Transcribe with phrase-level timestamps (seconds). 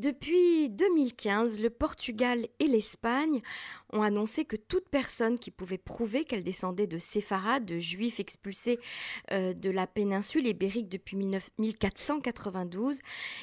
[0.00, 3.42] Depuis 2015, le Portugal et l'Espagne
[3.92, 8.78] ont annoncé que toute personne qui pouvait prouver qu'elle descendait de séfarades, de juifs expulsés
[9.30, 13.00] euh, de la péninsule ibérique depuis 1492,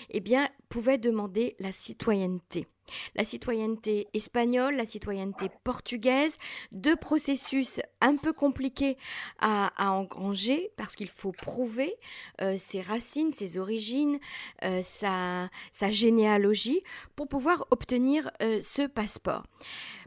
[0.10, 2.68] eh bien, pouvait demander la citoyenneté
[3.16, 6.38] la citoyenneté espagnole, la citoyenneté portugaise,
[6.72, 8.98] deux processus un peu compliqués
[9.40, 11.96] à, engranger parce qu'il faut prouver
[12.42, 14.20] euh, ses racines, ses origines,
[14.64, 15.50] euh, sa,
[15.90, 16.82] généalogie
[17.16, 19.44] pour pouvoir obtenir euh, ce passeport.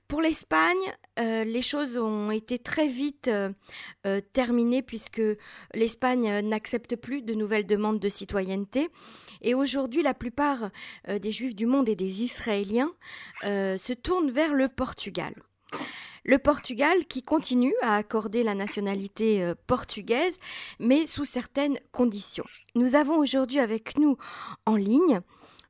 [0.08, 0.76] Pour l'Espagne,
[1.20, 3.50] euh, les choses ont été très vite euh,
[4.06, 5.22] euh, terminées puisque
[5.74, 8.88] l'Espagne n'accepte plus de nouvelles demandes de citoyenneté.
[9.42, 10.70] Et aujourd'hui, la plupart
[11.08, 12.92] des Juifs du monde et des Israéliens
[13.42, 15.32] se tournent vers le Portugal.
[16.24, 20.36] Le Portugal qui continue à accorder la nationalité portugaise,
[20.78, 22.44] mais sous certaines conditions.
[22.74, 24.18] Nous avons aujourd'hui avec nous
[24.66, 25.22] en ligne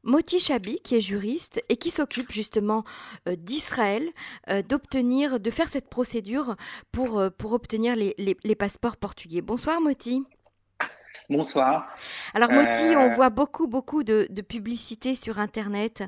[0.02, 2.84] Moti Chabi, qui est juriste et qui s'occupe justement
[3.28, 4.08] euh, d'Israël,
[4.48, 6.56] euh, d'obtenir, de faire cette procédure
[6.91, 9.42] pour, euh, pour obtenir les, les, passeports portugais.
[9.42, 10.22] Bonsoir Moti.
[11.28, 11.86] Bonsoir.
[12.34, 16.03] Alors Moti, on voit beaucoup, beaucoup de, de publicités sur Internet,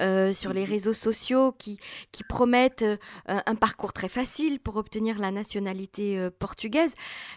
[0.00, 1.78] sur les réseaux sociaux qui,
[2.10, 2.84] qui promettent
[3.26, 6.94] un parcours très facile pour obtenir la nationalité portugaise.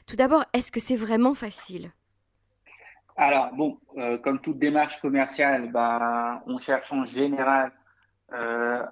[0.07, 1.91] Tout d'abord, est-ce que c'est vraiment facile?
[3.17, 7.71] Alors, bon, euh, comme toute démarche commerciale, ben, on cherche en général
[8.31, 8.83] euh,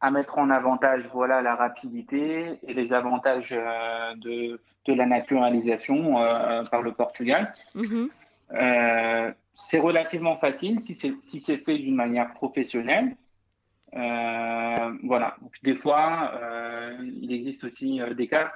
[0.00, 6.14] à mettre en avantage voilà, la rapidité et les avantages euh, de, de, la naturalisation
[6.70, 7.52] par le Portugal.
[7.74, 9.34] Mm-hmm.
[9.54, 13.14] c'est relativement facile si c'est si fait d'une manière professionnelle.
[13.92, 15.36] voilà.
[15.42, 16.32] Donc, des fois,
[17.02, 18.52] il existe aussi des cas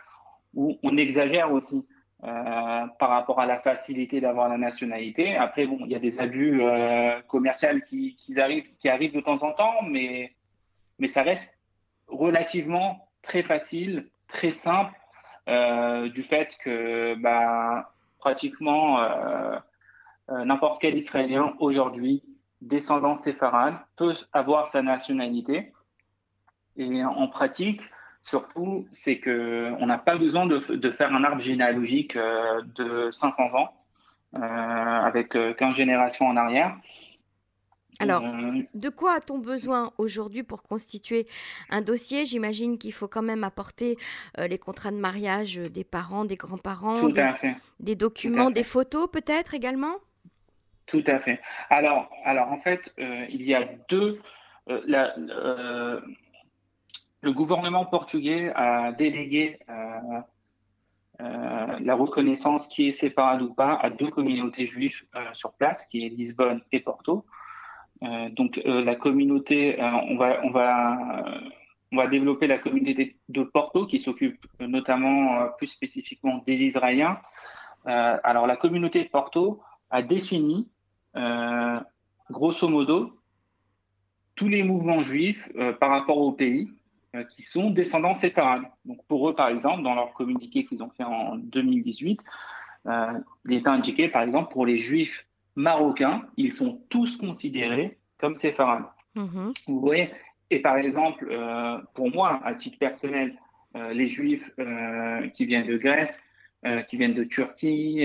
[0.55, 1.87] où on exagère aussi.
[2.23, 5.37] Euh, par rapport à la facilité d'avoir la nationalité.
[5.37, 9.81] Après, bon, il y a des abus euh, commerciaux qui, arrivent, de temps en temps,
[9.89, 10.35] mais,
[10.99, 11.57] mais ça reste
[12.09, 14.93] relativement très facile, très simple,
[15.49, 18.99] euh, du fait que bah, pratiquement
[20.29, 22.23] n'importe quel Israélien aujourd'hui,
[22.61, 25.73] descendant séfarade, peut avoir sa nationalité.
[26.77, 27.81] Et en pratique,
[28.23, 33.73] Surtout, c'est qu'on n'a pas besoin de, faire un arbre généalogique euh, de 500 ans
[34.37, 36.77] euh, avec 15 euh, générations en arrière.
[37.99, 38.23] Alors,
[38.73, 41.27] de quoi a-t-on besoin aujourd'hui pour constituer
[41.69, 42.25] un dossier?
[42.25, 43.99] J'imagine qu'il faut quand même apporter
[44.39, 47.11] les contrats de mariage des parents, des grands-parents,
[47.79, 49.97] des, documents, des photos peut-être également?
[50.87, 51.43] Tout à fait.
[51.69, 54.19] Alors, alors en fait, il y a deux.
[54.87, 55.13] La,
[57.23, 60.21] le gouvernement portugais a délégué euh,
[61.21, 65.87] euh, la reconnaissance qui est séparée ou pas à deux communautés juives euh, sur place,
[65.87, 67.25] qui est Lisbonne et Porto.
[68.31, 70.65] donc la communauté, on va, on va,
[71.93, 77.21] on va développer la communauté de Porto qui s'occupe notamment plus spécifiquement des Israéliens.
[77.85, 79.61] alors la communauté de Porto
[79.91, 80.71] a défini,
[82.31, 83.21] grosso modo,
[84.35, 85.47] tous les mouvements juifs
[85.79, 86.71] par rapport au pays
[87.31, 88.63] qui sont descendants séfarades.
[88.85, 92.23] Donc pour eux, par exemple, dans leur communiqué qu'ils ont fait en 2018,
[92.87, 93.13] euh,
[93.47, 95.27] il est indiqué, par exemple, pour les juifs
[95.57, 98.85] marocains, ils sont tous considérés comme séfarades.
[99.17, 99.65] Mm-hmm.
[99.67, 100.11] Vous voyez
[100.51, 103.37] Et par exemple, euh, pour moi, à titre personnel,
[103.93, 104.51] les juifs
[105.33, 106.29] qui viennent de Grèce,
[106.89, 108.05] qui viennent de Turquie,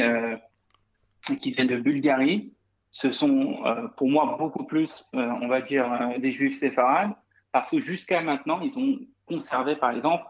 [1.39, 2.53] qui viennent de Bulgarie,
[2.91, 3.57] ce sont
[3.97, 7.15] pour moi beaucoup plus, on va dire, des juifs séfarades
[7.55, 10.25] parce que jusqu'à maintenant, ils ont conservé, par exemple,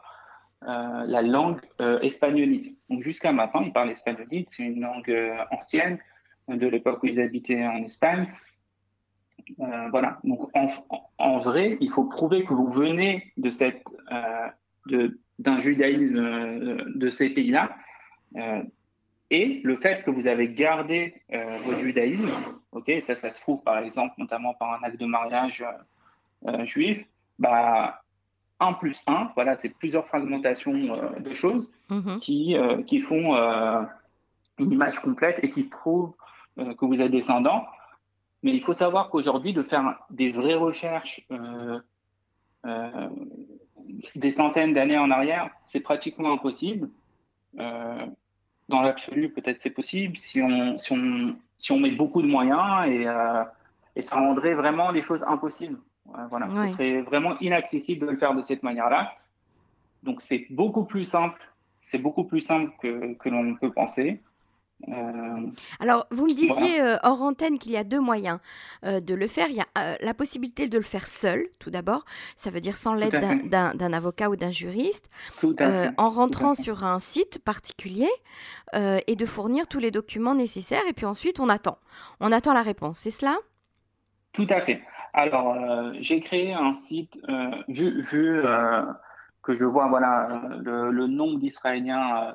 [0.62, 2.68] euh, la langue euh, espagnolite.
[2.88, 5.98] Donc jusqu'à maintenant, ils parlent espagnolite, c'est une langue euh, ancienne
[6.48, 8.28] de l'époque où ils habitaient en Espagne.
[9.58, 10.20] voilà.
[10.24, 10.52] Donc
[11.18, 13.84] en, vrai, il faut prouver que vous venez de cette
[15.40, 17.76] d'un judaïsme de ces pays-là.
[19.32, 21.24] et le fait que vous avez gardé
[21.66, 22.30] votre judaïsme,
[22.72, 25.66] ok, ça, ça se prouve par exemple notamment par un acte de mariage
[26.66, 27.04] juif,
[27.40, 28.02] bah,
[28.60, 32.20] 1 plus 1, voilà, c'est plusieurs fragmentations euh, de choses mhm.
[32.20, 33.82] qui, euh, qui font euh,
[34.60, 36.14] une image complète et qui prouvent
[36.58, 37.66] que vous êtes descendant.
[38.42, 41.28] Mais il faut savoir qu'aujourd'hui, de faire des vraies recherches
[44.16, 46.90] des centaines d'années en arrière, c'est pratiquement impossible.
[47.58, 52.88] dans l'absolu, peut-être c'est possible si on, si, on, si on met beaucoup de moyens
[52.88, 53.06] et,
[53.98, 55.80] et ça rendrait vraiment les choses impossibles.
[56.30, 56.48] Voilà,
[56.78, 59.14] c'est vraiment inaccessible de le faire de cette manière-là.
[60.04, 61.42] Donc c'est beaucoup plus simple,
[61.82, 64.22] c'est beaucoup plus simple que, que l'on peut penser.
[64.90, 65.48] Euh,
[65.80, 68.40] Alors, vous me disiez euh, hors antenne qu'il y a deux moyens
[68.84, 69.48] euh, de le faire.
[69.50, 72.06] Il y a la possibilité de le faire seul, tout d'abord.
[72.36, 75.10] Ça veut dire sans l'aide d'un avocat ou d'un juriste,
[75.98, 78.10] en rentrant sur un site particulier
[78.74, 80.84] et de fournir tous les documents nécessaires.
[80.90, 81.78] Et puis ensuite, on attend.
[82.20, 83.00] On attend la réponse.
[83.00, 83.38] C'est cela?
[84.36, 84.82] Tout à fait.
[85.14, 85.58] Alors,
[86.00, 87.22] j'ai créé un site,
[87.68, 88.44] vu, vu
[89.42, 92.34] que je vois voilà, le, nombre d'Israéliens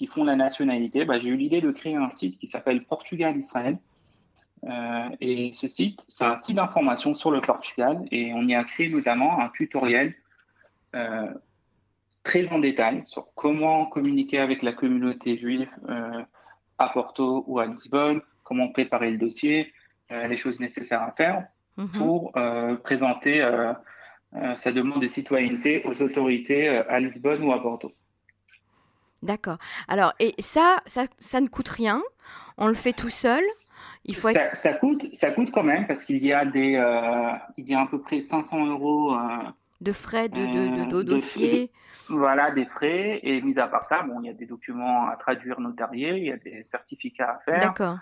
[0.00, 3.36] qui font la nationalité, bah, j'ai eu l'idée de créer un site qui s'appelle Portugal
[3.36, 3.78] Israël.
[4.64, 8.64] Euh, et ce site, c'est un site d'information sur le Portugal et on y a
[8.64, 10.14] créé notamment un tutoriel
[10.94, 11.28] euh,
[12.22, 16.22] très en détail sur comment communiquer avec la communauté juive euh,
[16.78, 19.72] à Porto ou à Lisbonne, comment préparer le dossier,
[20.10, 21.46] les choses nécessaires à faire
[21.76, 21.88] mhm.
[21.92, 22.32] pour
[22.82, 23.42] présenter
[24.56, 27.92] sa demande de citoyenneté aux autorités à Lisbonne ou à Porto.
[29.22, 29.58] D'accord.
[29.88, 32.02] Alors, et ça, ça, ça, ne coûte rien.
[32.56, 33.42] On le fait tout seul.
[34.04, 37.68] Il faut ça, coûte, ça coûte quand même parce qu'il y a des, euh, il
[37.68, 39.14] y a à peu près 500 euros.
[39.14, 39.18] Euh,
[39.82, 41.70] de frais de, de, de, dossier.
[42.08, 43.20] voilà, des frais.
[43.22, 46.24] Et mis à part ça, bon, il y a des documents à traduire notariés, il
[46.24, 47.60] y a des certificats à faire.
[47.60, 47.98] D'accord.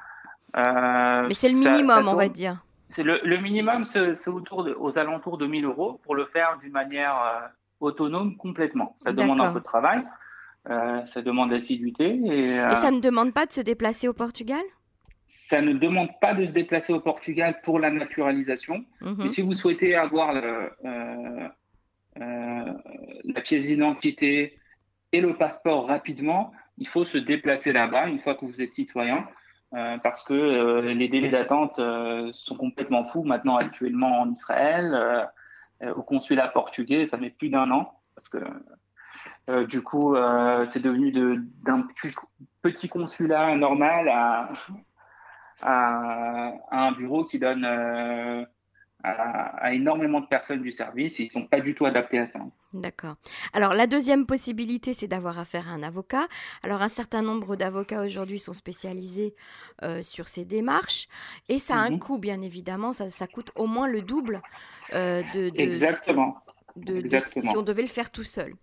[0.57, 2.65] Euh, Mais c'est le minimum, on va dire.
[2.91, 6.59] C'est le, le, minimum, c'est autour de, aux alentours de 1000 euros pour le faire
[6.61, 7.51] d'une manière
[7.81, 8.97] autonome complètement.
[9.03, 10.05] Ça demande un peu de travail.
[10.71, 12.19] Euh, ça demande assiduité.
[12.25, 14.61] Et, et, ça ne demande pas de se déplacer au Portugal?
[15.27, 18.85] Ça ne demande pas de se déplacer au Portugal pour la naturalisation.
[19.01, 19.17] Mhm.
[19.19, 21.49] Mais si vous souhaitez avoir le, euh,
[22.21, 22.73] euh,
[23.25, 24.59] la pièce d'identité
[25.13, 29.27] et le passeport rapidement, il faut se déplacer là-bas une fois que vous êtes citoyen.
[29.71, 31.81] Parce que les délais d'attente
[32.33, 35.29] sont complètement fous maintenant actuellement en Israël.
[35.83, 38.39] au consulat portugais, ça met plus d'un an parce que
[39.49, 41.87] euh, du coup, euh, c'est devenu d'un
[42.63, 44.51] petit consulat normal à,
[45.63, 47.67] à, un bureau qui donne
[49.05, 51.21] euh, à, énormément de personnes du service.
[51.21, 52.41] Et ils ne sont pas du tout adaptés à ça.
[52.73, 53.17] D'accord.
[53.53, 56.27] Alors la deuxième possibilité, c'est d'avoir affaire à un avocat.
[56.63, 59.35] Alors un certain nombre d'avocats aujourd'hui sont spécialisés
[60.03, 61.09] sur ces démarches
[61.49, 61.99] et ça a un mhm.
[61.99, 62.93] coût, bien évidemment.
[62.93, 64.43] Ça, coûte au moins le double
[64.93, 66.43] de, Exactement
[67.37, 68.55] si on devait le faire tout seul.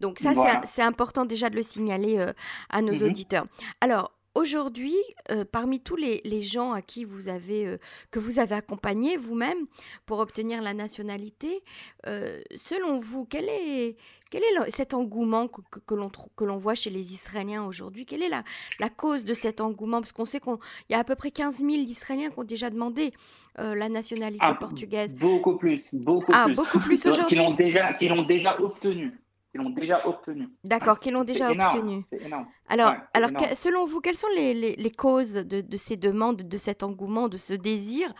[0.00, 0.32] Donc ça,
[0.64, 2.32] c'est important déjà de le signaler euh,
[2.68, 3.02] à nos mhm.
[3.02, 3.46] auditeurs.
[3.80, 4.94] Alors, Aujourd'hui,
[5.30, 7.78] euh, parmi tous les, gens à qui vous avez, euh,
[8.10, 9.66] que vous avez accompagné vous-même
[10.06, 11.62] pour obtenir la nationalité,
[12.04, 13.96] selon vous, quel est,
[14.30, 18.06] quel est cet engouement que, que, l'on voit chez les Israéliens aujourd'hui?
[18.06, 18.42] Quelle est la,
[18.80, 20.00] la, cause de cet engouement?
[20.00, 20.54] Parce qu'on sait qu'il
[20.88, 23.12] y a à peu près 15 000 Israéliens qui ont déjà demandé
[23.58, 25.12] euh, la nationalité ah, portugaise.
[25.14, 26.54] Beaucoup plus, beaucoup ah, plus.
[26.54, 27.26] beaucoup plus aujourd'hui.
[27.28, 29.12] Qui l'ont déjà, qui l'ont déjà obtenu.
[29.52, 30.48] Qui l'ont déjà obtenu.
[30.64, 32.02] D'accord, qui l'ont déjà obtenu.
[32.08, 32.46] C'est énorme.
[32.68, 36.82] Alors, alors selon vous, quelles sont les, les, causes de, de, ces demandes, de cet
[36.82, 38.14] engouement, de ce désir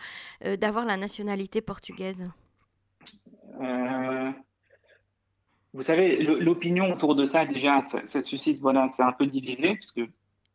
[0.45, 2.29] euh, d'avoir la nationalité portugaise?
[3.61, 4.31] Euh,
[5.73, 9.91] Vous savez, l'opinion autour de ça, déjà, ça, suscite, voilà, c'est un peu divisé, parce
[9.91, 10.01] que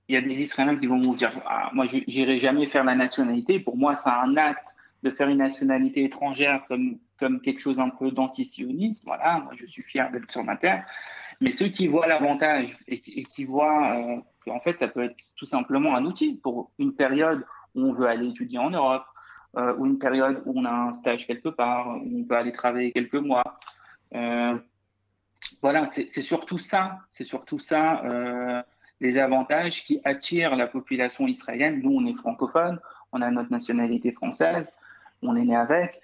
[0.09, 2.95] il y a des Israéliens qui vont vous dire ah, Moi, j'irai jamais faire la
[2.95, 3.59] nationalité.
[3.59, 7.91] Pour moi, c'est un acte de faire une nationalité étrangère comme, comme quelque chose un
[7.91, 9.05] peu d'antisionisme.
[9.07, 10.85] Voilà, moi, je suis fier d'être sur ma terre.
[11.41, 15.47] Mais ceux qui voient l'avantage et, qui voient euh, qu'en fait, ça peut être tout
[15.47, 19.05] simplement un outil pour une période où on veut aller étudier en Europe,
[19.57, 22.53] euh, ou une période où on a un stage quelque part, où on peut aller
[22.53, 23.59] travailler quelques mois.
[24.15, 24.59] Euh,
[25.63, 26.99] voilà, c'est surtout ça.
[27.11, 28.03] C'est surtout ça
[29.01, 31.81] les avantages qui attirent la population israélienne.
[31.83, 32.81] Nous, on est francophone,
[33.13, 34.75] on a notre nationalité française,
[35.23, 36.01] on est né avec.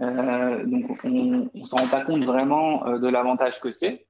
[0.00, 4.06] Euh, donc, on ne s'en rend pas compte vraiment euh, de l'avantage que c'est.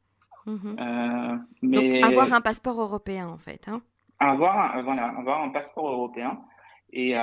[0.46, 0.76] Mhm.
[0.78, 3.68] Euh, mais donc, avoir un passeport européen, en fait.
[3.68, 3.82] Hein.
[4.18, 6.40] Avoir, voilà, avoir un passeport européen.
[6.92, 7.14] Et,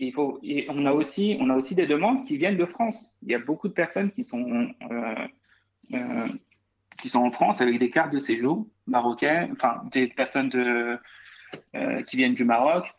[0.00, 3.16] il faut, et on, a aussi, on a aussi des demandes qui viennent de France.
[3.22, 4.68] Il y a beaucoup de personnes qui sont
[6.98, 10.98] qui sont en France avec des cartes de séjour marocaines, enfin des personnes de,
[12.06, 12.92] qui viennent du Maroc,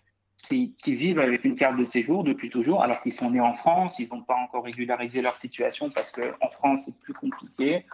[0.48, 3.54] qui, qui, vivent avec une carte de séjour depuis toujours, alors qu'ils sont nés en
[3.54, 7.86] France, ils n'ont pas encore régularisé leur situation parce qu'en France c'est plus compliqué,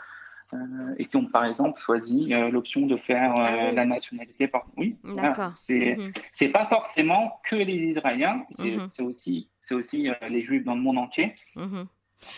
[0.53, 0.57] euh,
[0.97, 4.65] et qui ont par exemple choisi euh, l'option de faire ah la nationalité par.
[4.75, 5.53] Oui, d'accord.
[5.55, 6.51] C'est mmh.
[6.51, 9.05] pas forcément que les Israéliens, c'est mmh.
[9.05, 11.35] aussi, aussi les Juifs dans le monde entier.
[11.55, 11.83] Mmh.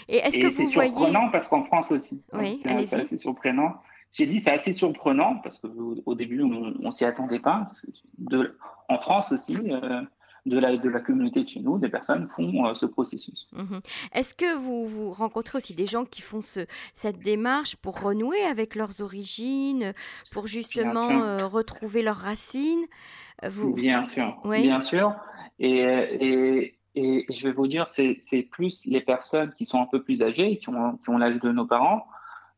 [0.08, 0.92] Et est-ce que vous voyez...
[0.92, 2.24] C'est surprenant parce qu'en France aussi.
[2.34, 3.82] Oui, c'est assez surprenant.
[4.14, 7.68] J'ai dit c'est assez surprenant parce qu'au début on, ne s'y attendait pas.
[8.20, 10.02] de, en France aussi, euh,
[10.46, 13.48] de la, de la communauté de chez nous, des personnes font euh, ce processus.
[13.54, 13.82] Mhm.
[14.14, 16.62] Est-ce que vous, vous rencontrez aussi des gens qui font ce,
[16.94, 19.94] cette démarche pour renouer avec leurs origines,
[20.32, 22.86] pour justement euh, retrouver leurs racines?
[23.48, 23.74] Vous...
[23.74, 25.16] Bien sûr, bien sûr.
[25.60, 30.04] Et, et, et, je vais vous dire, c'est plus les personnes qui sont un peu
[30.04, 32.06] plus âgées, qui ont, qui ont l'âge de nos parents,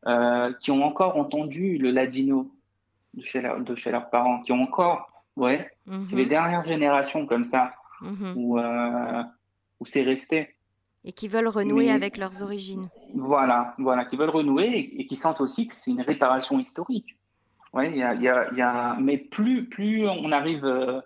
[0.06, 2.50] euh, qui ont encore entendu le ladino
[3.14, 6.30] de chez, de chez leurs parents, qui ont encore Ouais, c'est les mhm.
[6.30, 8.34] dernières générations comme ça, mhm.
[8.36, 9.22] où, euh,
[9.80, 10.54] où c'est resté.
[11.04, 12.88] Et qui veulent renouer avec leurs origines.
[13.14, 17.16] Voilà, voilà, qui veulent renouer et, qui sentent aussi que c'est une réparation historique.
[17.74, 18.96] Ouais, y a, y a, y a...
[18.98, 21.00] Mais plus, plus on arrive euh,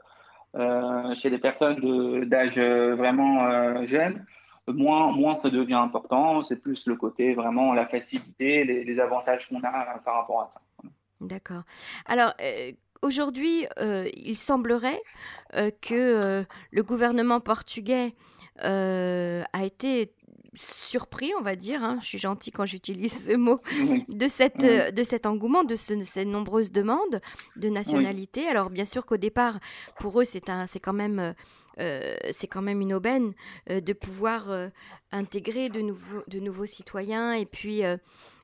[0.55, 4.25] euh, chez des personnes d'âge vraiment jeune,
[4.69, 6.43] moins, moins ça devient important.
[6.43, 10.51] C'est plus le côté vraiment la facilité, les, les avantages qu'on a par rapport à
[10.51, 10.61] ça.
[11.21, 11.63] D'accord.
[12.07, 12.33] Alors,
[13.03, 15.01] Aujourd'hui, euh, il semblerait
[15.55, 18.15] euh, que euh, le gouvernement portugais
[18.63, 20.13] a été
[20.55, 23.59] surpris, on va dire, hein, je suis gentil quand j'utilise ce mot,
[24.09, 27.23] de, cette, de cet engouement, de, ces nombreuses demandes
[27.57, 28.47] de nationalité.
[28.47, 29.61] Alors bien sûr qu'au départ,
[29.99, 31.35] pour eux, c'est quand même...
[31.79, 33.33] c'est quand même une aubaine
[33.69, 34.49] de pouvoir
[35.13, 37.83] intégrer de nouveaux, de nouveaux citoyens et puis,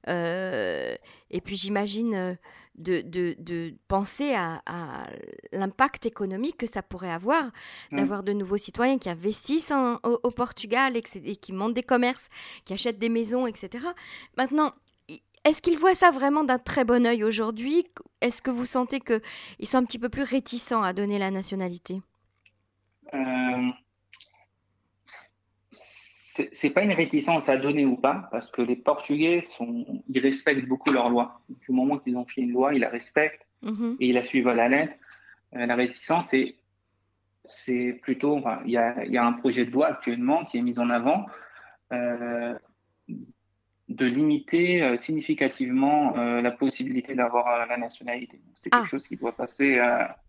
[0.07, 2.39] et puis j'imagine
[2.79, 4.63] de, de, penser à,
[5.53, 7.51] l'impact économique que ça pourrait avoir
[7.93, 11.03] d'avoir de nouveaux citoyens qui investissent au, Portugal et,
[11.37, 12.29] qui montent des commerces,
[12.65, 13.85] qui achètent des maisons, etc.
[14.37, 14.73] Maintenant,
[15.45, 17.87] est-ce qu'ils voient ça vraiment d'un très bon oeil aujourd'hui?
[18.21, 22.01] Est-ce que vous sentez qu'ils sont un petit peu plus réticents à donner la nationalité?
[22.01, 22.16] euh,
[26.53, 30.67] c'est pas une réticence à donner ou pas, parce que les Portugais sont, ils respectent
[30.67, 31.41] beaucoup leurs lois.
[31.49, 33.97] Du moment qu'ils ont fait une loi, ils la respectent mhm.
[34.01, 34.97] et ils la suivent à la lettre.
[35.55, 36.57] Euh, la réticence, c'est
[37.49, 40.81] c'est plutôt, il y, a, y, a, un projet de loi actuellement qui est mis
[40.81, 41.27] en avant
[41.93, 42.59] euh,
[43.89, 48.41] de limiter euh, significativement la possibilité d'avoir la nationalité.
[48.57, 48.89] C'est quelque ah.
[48.89, 49.79] chose qui doit passer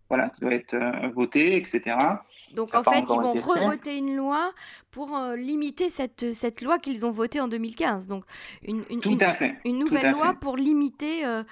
[0.08, 1.96] voilà, qui doit être euh, voté, etc.
[2.54, 4.52] Donc en fait, ils vont revoter une loi
[4.90, 8.06] pour euh, limiter cette, cette loi qu'ils ont votée en 2015.
[8.06, 8.24] Donc
[8.66, 9.56] une, une, Tout à fait.
[9.64, 11.42] une nouvelle loi pour limiter euh,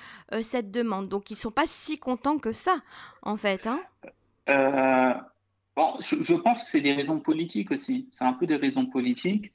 [0.40, 1.08] cette demande.
[1.08, 2.76] Donc ils ne sont pas si contents que ça,
[3.22, 3.66] en fait.
[3.66, 3.80] Hein
[5.76, 8.08] bon, je, pense que c'est des raisons politiques aussi.
[8.10, 9.52] C'est un peu des raisons politiques.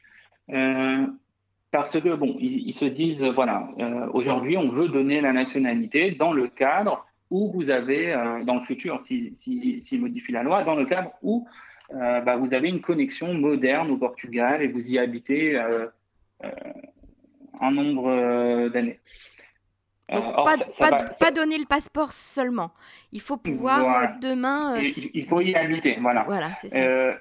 [1.72, 3.67] parce que, bon, ils, ils se disent, voilà,
[4.13, 8.62] aujourd'hui, on veut donner la nationalité dans le cadre où vous avez, euh, dans le
[8.62, 11.48] futur, s'il si, si, modifie la loi, dans le cadre où
[11.94, 15.88] euh, bah, vous avez une connexion moderne au Portugal et vous y habitez euh,
[17.60, 19.00] un nombre d'années.
[20.12, 20.36] Donc,
[21.20, 22.72] pas, donner le passeport seulement.
[23.14, 24.78] Il faut pouvoir demain.
[24.78, 26.24] Il, faut y habiter, voilà.
[26.24, 26.50] voilà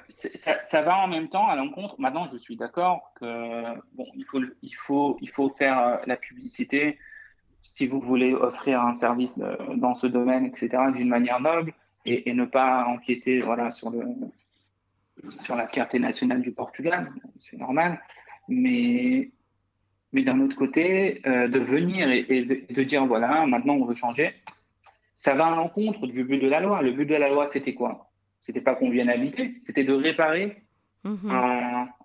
[0.09, 0.59] ça.
[0.65, 0.83] ça.
[0.83, 1.95] va en même temps à l'encontre.
[2.01, 3.63] Maintenant, je suis d'accord que
[3.93, 6.99] bon, il faut, il faut, il faut faire la publicité
[7.63, 11.73] si vous voulez offrir un service euh, dans ce domaine, etc., d'une manière noble
[12.07, 14.03] et, ne pas empiéter voilà, sur, le,
[15.41, 18.01] sur la fierté nationale du Portugal, c'est normal.
[18.49, 19.31] Mais,
[20.13, 24.35] mais d'un autre côté, euh, de venir et, de, dire voilà, maintenant on veut changer,
[25.15, 26.81] ça va à l'encontre du but de la loi.
[26.81, 28.11] Le but de la loi, c'était quoi?
[28.41, 30.63] C'était pas qu'on vienne habiter, c'était de réparer
[31.05, 31.31] mhm.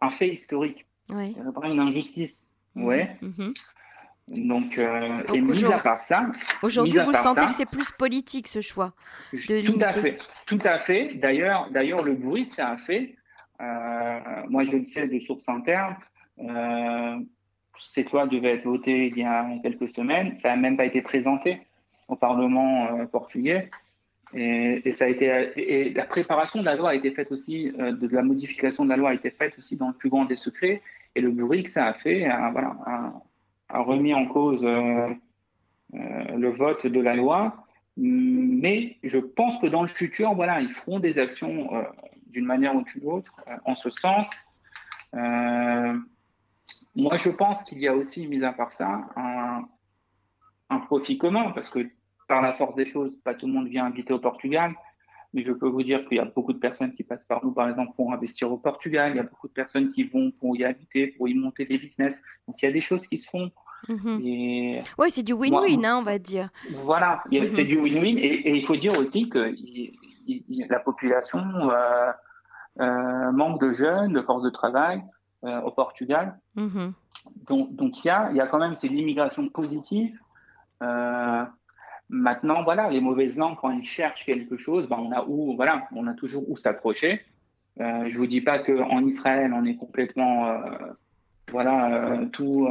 [0.02, 2.54] un, fait historique, réparer une injustice.
[2.76, 2.84] Mhm.
[2.84, 3.16] Ouais.
[3.22, 3.54] Mhm.
[4.28, 6.26] Donc, euh, et mis à part ça.
[6.64, 8.94] Aujourd'hui, vous sentez que c'est plus politique ce choix
[9.34, 10.18] de Tout à fait.
[10.48, 11.16] Tout à fait.
[11.16, 13.16] D'ailleurs, d'ailleurs le bruit, c'est un fait.
[13.62, 15.96] Euh, moi, je le sais de source interne.
[16.40, 17.20] Euh,
[17.78, 20.36] cette loi devait être votée il y a quelques semaines.
[20.36, 21.62] Ça n'a même pas été présenté
[22.08, 23.70] au Parlement euh, portugais.
[24.34, 28.08] Et, ça a été, et la préparation de la loi a été faite aussi, de,
[28.08, 30.82] la modification de la loi a été faite aussi dans le plus grand des secrets.
[31.14, 32.76] Et le bruit que ça a fait, voilà,
[33.76, 35.10] a remis en cause euh,
[35.94, 37.66] euh, le vote de la loi.
[37.98, 41.84] Mais je pense que dans le futur, voilà, ils feront des actions euh,
[42.28, 43.34] d'une manière ou d'une autre
[43.66, 44.30] en ce sens.
[45.14, 49.66] moi, je pense qu'il y a aussi, mis à part ça, un,
[50.70, 51.88] un profit commun, parce que
[52.28, 54.74] par la force des choses, pas tout le monde vient habiter au Portugal.
[55.34, 57.52] Mais je peux vous dire qu'il y a beaucoup de personnes qui passent par nous,
[57.52, 59.12] par exemple, pour investir au Portugal.
[59.14, 61.78] Il y a beaucoup de personnes qui vont pour y habiter, pour y monter des
[61.78, 62.24] business.
[62.48, 63.52] Donc, il y a des choses qui se font.
[63.90, 64.84] Mhm.
[64.98, 66.50] Oui, c'est du win-win, hein, on va dire.
[66.84, 67.50] Voilà, mhm.
[67.52, 68.18] c'est du win-win.
[68.18, 69.54] Et, il faut dire aussi que
[70.70, 72.12] la population euh,
[72.80, 75.04] euh, manque de jeunes, de force de travail
[75.44, 76.38] euh, au Portugal.
[76.56, 76.94] Mhm.
[77.48, 80.18] Donc, donc il, y a, y a quand même c'est l'immigration positive.
[82.08, 85.88] Maintenant, voilà, les mauvaises langues, quand ils cherchent quelque chose, ben, on a où, voilà,
[85.92, 87.26] on a toujours où s'approcher.
[87.80, 90.56] je ne vous dis pas qu'en Israël, on est complètement,
[91.50, 92.68] voilà, tout,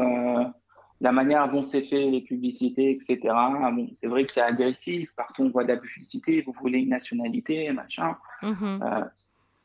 [1.05, 3.19] la manière dont c'est fait, les publicités, etc.
[3.75, 5.11] Bon, c'est vrai que c'est agressif.
[5.15, 6.43] Partout, on voit de la publicité.
[6.47, 8.17] Vous voulez une nationalité, machin.
[8.43, 8.81] Mhm.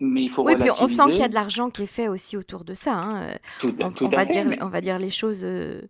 [0.02, 2.10] mais il faut oui, puis on sent qu'il y a de l'argent qui est fait
[2.10, 3.00] aussi autour de ça.
[3.02, 3.38] Hein.
[3.64, 5.82] on, va dire, on va dire les choses euh,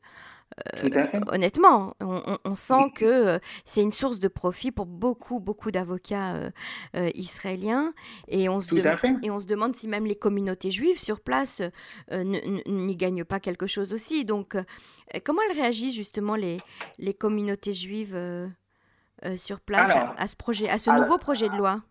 [1.27, 6.51] honnêtement, on, sent que euh, c'est une source de profit pour beaucoup, beaucoup d'avocats
[6.95, 7.93] euh, israéliens.
[8.27, 8.75] Et on, se
[9.23, 11.61] et on se demande si même les communautés juives sur place
[12.11, 14.25] n'y gagnent pas quelque chose aussi.
[14.25, 14.57] Donc,
[15.23, 16.57] comment elles réagissent justement les,
[16.97, 18.17] les communautés juives
[19.37, 21.81] sur place à, ce projet, à ce nouveau projet de loi?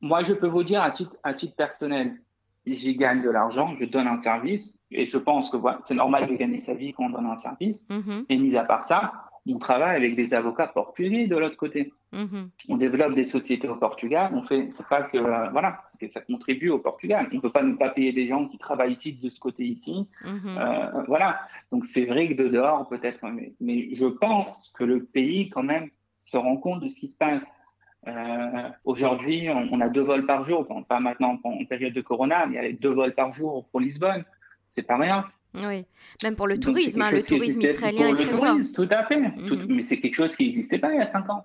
[0.00, 2.20] Moi, je peux vous dire à titre, à titre personnel,
[2.66, 6.28] j'y gagne de l'argent, je donne un service, et je pense que voilà, c'est normal
[6.28, 7.86] de gagner sa vie quand on donne un service.
[7.88, 8.24] Mm-hmm.
[8.28, 9.12] Et mis à part ça,
[9.46, 11.92] on travaille avec des avocats portugais de l'autre côté.
[12.14, 12.48] Mm-hmm.
[12.70, 14.30] On développe des sociétés au Portugal.
[14.34, 17.28] On fait, c'est pas que euh, voilà, que ça contribue au Portugal.
[17.32, 20.08] On peut pas ne pas payer des gens qui travaillent ici de ce côté ici.
[20.24, 20.58] Mm-hmm.
[20.58, 21.40] Euh, voilà.
[21.72, 25.62] Donc c'est vrai que de dehors peut-être, mais, mais je pense que le pays quand
[25.62, 27.60] même se rend compte de ce qui se passe.
[28.06, 32.56] Euh, aujourd'hui, on, a deux vols par jour, pas maintenant en période de Corona, mais
[32.56, 34.24] il y a deux vols par jour pour Lisbonne.
[34.68, 35.24] C'est pas rien.
[35.54, 35.86] Oui,
[36.22, 38.56] même pour le tourisme, hein, le tourisme israélien est très fort.
[38.74, 39.66] Tout à fait, mhm.
[39.68, 41.44] mais c'est quelque chose qui n'existait pas il y a cinq ans.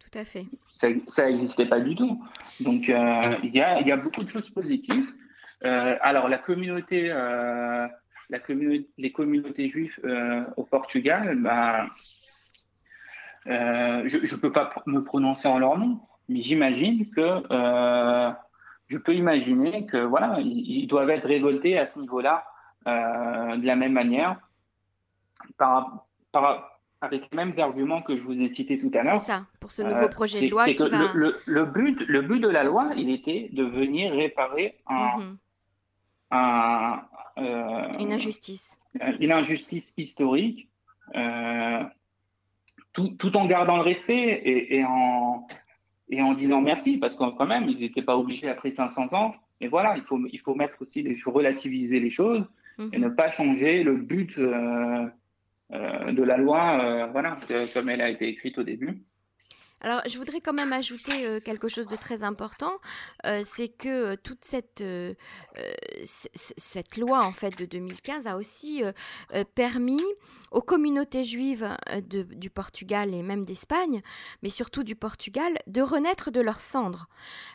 [0.00, 0.46] Tout à fait.
[0.70, 2.22] Ça n'existait pas du tout.
[2.60, 5.14] Donc, euh, il y, a, y, a, beaucoup de choses positives.
[5.64, 7.90] Euh, alors, la communauté, la
[8.28, 9.98] les communautés juives
[10.56, 11.88] au Portugal, bah,
[13.46, 18.32] je ne peux pas me prononcer en leur nom, mais j'imagine que euh,
[18.86, 22.44] je peux imaginer que voilà, ils, doivent être révoltés à ce niveau-là
[22.86, 24.38] euh, de la même manière,
[25.58, 29.20] par, par, avec les mêmes arguments que je vous ai cités tout à l'heure.
[29.20, 30.64] C'est ça, pour ce nouveau projet de loi.
[30.66, 31.12] Qui va...
[31.14, 35.38] le, le, but, le but de la loi, il était de venir réparer un, mhm.
[36.30, 37.02] un,
[37.98, 38.78] une injustice.
[39.18, 40.68] Une injustice historique
[42.94, 45.46] tout, en gardant le respect et, en,
[46.08, 49.34] et en disant merci, parce que quand même, ils n'étaient pas obligés après 500 ans.
[49.60, 52.48] Et voilà, il faut, il faut mettre aussi, il faut relativiser les choses
[52.92, 53.14] et ne mhm.
[53.14, 55.06] pas changer le but euh,
[55.72, 57.36] euh, de la loi, euh, voilà,
[57.72, 59.02] comme elle a été écrite au début.
[59.84, 62.72] Alors, je voudrais quand même ajouter quelque chose de très important,
[63.44, 64.82] c'est que toute cette,
[66.04, 68.82] cette loi en fait de 2015 a aussi
[69.54, 70.02] permis
[70.54, 74.02] aux communautés juives euh, du Portugal et même d'Espagne,
[74.42, 77.08] mais surtout du Portugal, de renaître de leurs cendres.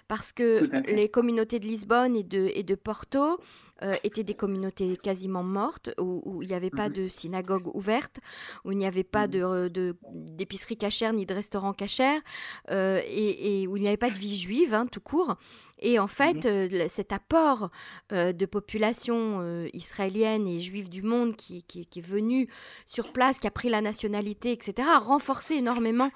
[0.08, 3.40] Parce que les communautés de Lisbonne et de, et de Porto
[3.84, 6.96] euh, étaient des communautés quasiment mortes, où, il n'y avait pas mhm.
[6.96, 8.20] de synagogue ouverte,
[8.66, 9.70] où il n'y avait pas mhm.
[9.70, 12.22] de, d'épicerie cachère ni de restaurant cachère,
[12.70, 15.36] euh, et, où il n'y avait pas de vie juive, hein, tout court.
[15.80, 16.88] Et en fait, mhm.
[16.88, 17.70] cet apport
[18.12, 22.50] de population israélienne et juive du monde qui, qui, qui est venu
[22.88, 26.12] sur place, qui a pris la nationalité, etc., a renforcé énormément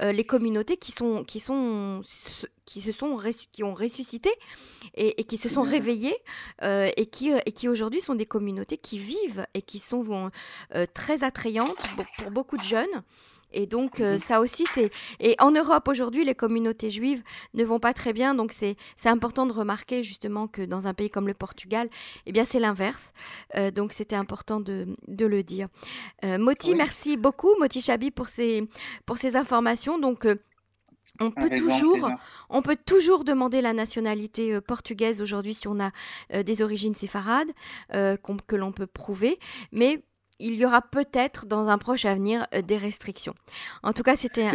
[0.00, 2.00] euh, les communautés qui sont qui sont
[2.64, 3.18] qui se sont
[3.52, 4.30] qui ont ressuscité
[4.94, 6.16] et, qui se sont réveillées
[6.62, 10.30] euh, et qui et qui aujourd'hui sont des communautés qui vivent et qui sont
[10.74, 11.76] euh, très attrayantes
[12.18, 13.02] pour beaucoup de jeunes.
[13.52, 14.18] Et donc, euh, mhm.
[14.18, 14.90] ça aussi, c'est.
[15.20, 17.22] Et en Europe, aujourd'hui, les communautés juives
[17.54, 18.34] ne vont pas très bien.
[18.34, 21.88] Donc, c'est important de remarquer justement que dans un pays comme le Portugal,
[22.26, 23.12] eh bien, c'est l'inverse.
[23.56, 25.68] Euh, donc, c'était important de, de, le dire.
[26.24, 28.68] Euh, Moti, merci beaucoup, Moti Chabi, pour ces,
[29.06, 29.98] pour ces informations.
[29.98, 30.26] Donc,
[31.20, 32.10] on peut, toujours,
[32.48, 35.90] on peut toujours demander la nationalité portugaise aujourd'hui si on a
[36.44, 37.48] des origines séfarades,
[37.90, 39.38] que l'on peut prouver.
[39.72, 40.04] Mais
[40.38, 43.34] il y aura peut-être dans un proche avenir euh, des restrictions.
[43.82, 44.50] En tout cas, c'était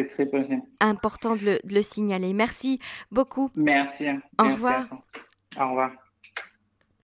[0.80, 2.34] important de le, signaler.
[2.34, 2.80] Merci
[3.12, 3.50] beaucoup.
[3.56, 4.08] Merci.
[4.40, 4.86] Au revoir.
[5.60, 5.92] Au revoir.